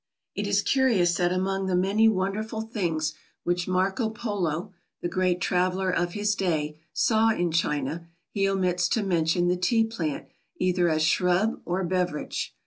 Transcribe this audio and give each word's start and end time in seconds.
It 0.33 0.47
is 0.47 0.63
curious 0.63 1.13
that 1.17 1.31
among 1.31 1.67
the 1.67 1.75
many 1.75 2.07
wonderful 2.09 2.61
things 2.63 3.13
which 3.43 3.67
Marco 3.67 4.09
Polo 4.09 4.73
the 5.01 5.07
great 5.07 5.39
traveller 5.39 5.91
of 5.91 6.13
his 6.13 6.33
day 6.33 6.79
saw 6.91 7.29
in 7.29 7.51
China, 7.51 8.07
he 8.31 8.49
omits 8.49 8.89
to 8.89 9.03
mention 9.03 9.47
the 9.47 9.55
Tea 9.57 9.83
plant 9.83 10.25
either 10.57 10.89
as 10.89 11.03
shrub 11.03 11.61
or 11.65 11.83
beverage. 11.83 12.55